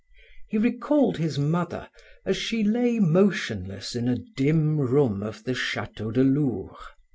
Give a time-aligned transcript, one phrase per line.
[0.49, 1.87] He recalled his mother
[2.25, 6.79] as she lay motionless in a dim room of the Chateau de Lourps.